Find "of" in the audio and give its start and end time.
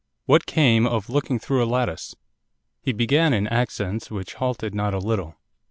0.87-1.11